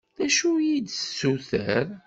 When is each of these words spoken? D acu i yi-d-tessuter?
D 0.17 0.19
acu 0.25 0.49
i 0.57 0.63
yi-d-tessuter? 0.67 1.87